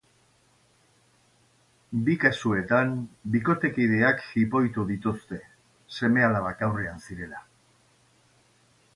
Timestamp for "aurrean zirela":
6.69-7.43